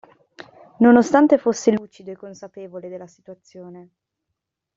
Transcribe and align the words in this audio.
Nonostante 0.83 1.37
fosse 1.43 1.69
lucido 1.69 2.09
e 2.09 2.15
consapevole 2.15 2.89
della 2.89 3.05
situazione. 3.05 3.91